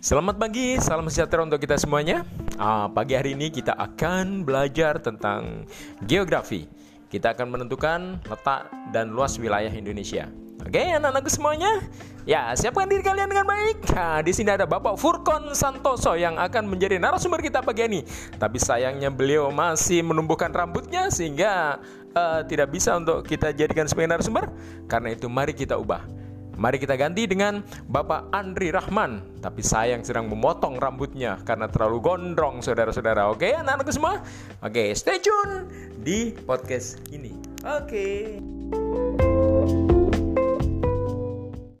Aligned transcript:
Selamat 0.00 0.40
pagi, 0.40 0.80
salam 0.80 1.12
sejahtera 1.12 1.44
untuk 1.44 1.60
kita 1.60 1.76
semuanya. 1.76 2.24
Uh, 2.56 2.88
pagi 2.88 3.12
hari 3.12 3.36
ini 3.36 3.52
kita 3.52 3.76
akan 3.76 4.48
belajar 4.48 4.96
tentang 4.96 5.68
geografi. 6.08 6.64
Kita 7.12 7.36
akan 7.36 7.52
menentukan 7.52 8.16
letak 8.24 8.72
dan 8.96 9.12
luas 9.12 9.36
wilayah 9.36 9.68
Indonesia. 9.68 10.24
Oke, 10.64 10.80
anak-anakku 10.80 11.28
semuanya, 11.28 11.84
ya 12.24 12.48
siapkan 12.56 12.88
diri 12.88 13.04
kalian 13.04 13.28
dengan 13.28 13.44
baik. 13.44 13.92
Nah, 13.92 14.24
di 14.24 14.32
sini 14.32 14.48
ada 14.48 14.64
Bapak 14.64 14.96
Furkon 14.96 15.52
Santoso 15.52 16.16
yang 16.16 16.40
akan 16.40 16.64
menjadi 16.64 16.96
narasumber 16.96 17.44
kita 17.44 17.60
pagi 17.60 17.84
ini. 17.84 18.00
Tapi 18.40 18.56
sayangnya 18.56 19.12
beliau 19.12 19.52
masih 19.52 20.00
menumbuhkan 20.00 20.48
rambutnya 20.48 21.12
sehingga 21.12 21.76
uh, 22.16 22.40
tidak 22.48 22.72
bisa 22.72 22.96
untuk 22.96 23.20
kita 23.28 23.52
jadikan 23.52 23.84
sebagai 23.84 24.16
narasumber. 24.16 24.48
Karena 24.88 25.12
itu, 25.12 25.28
mari 25.28 25.52
kita 25.52 25.76
ubah 25.76 26.19
Mari 26.60 26.76
kita 26.76 26.92
ganti 27.00 27.24
dengan 27.24 27.64
Bapak 27.88 28.28
Andri 28.36 28.68
Rahman. 28.68 29.40
Tapi 29.40 29.64
sayang 29.64 30.04
sedang 30.04 30.28
memotong 30.28 30.76
rambutnya 30.76 31.40
karena 31.48 31.64
terlalu 31.72 32.04
gondrong 32.04 32.60
saudara-saudara. 32.60 33.32
Oke 33.32 33.56
anak-anakku 33.56 33.88
semua? 33.96 34.20
Oke 34.60 34.92
stay 34.92 35.24
tune 35.24 35.64
di 36.04 36.36
podcast 36.44 37.00
ini. 37.08 37.32
Oke. 37.64 38.36